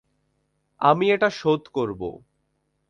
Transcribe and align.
আমি 0.81 1.05
এটা 1.11 1.29
শোধ 1.31 1.61
করব। 1.73 2.01